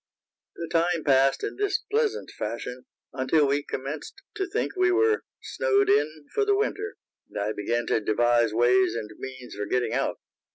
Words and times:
The 0.55 0.67
time 0.71 1.03
passed 1.03 1.43
in 1.43 1.57
this 1.57 1.77
pleasant 1.91 2.31
fashion 2.31 2.85
until 3.13 3.47
we 3.47 3.61
commenced 3.61 4.19
to 4.37 4.47
think 4.49 4.75
we 4.75 4.89
were 4.91 5.25
"snowed 5.43 5.91
in" 5.91 6.25
for 6.33 6.43
the 6.43 6.55
winter, 6.55 6.95
and 7.29 7.37
I 7.37 7.51
began 7.51 7.85
to 7.85 8.01
devise 8.01 8.51
ways 8.51 8.95
and 8.95 9.11
means 9.19 9.53
for 9.53 9.67
getting 9.67 9.93
out. 9.93 10.19